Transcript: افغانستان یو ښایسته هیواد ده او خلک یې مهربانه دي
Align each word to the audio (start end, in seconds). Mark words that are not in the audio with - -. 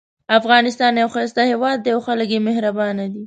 افغانستان 0.39 0.91
یو 1.01 1.09
ښایسته 1.13 1.41
هیواد 1.51 1.77
ده 1.85 1.89
او 1.95 1.99
خلک 2.07 2.29
یې 2.35 2.39
مهربانه 2.47 3.03
دي 3.11 3.19